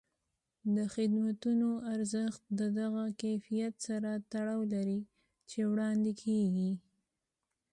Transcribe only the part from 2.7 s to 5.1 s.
هغه کیفیت سره تړاو لري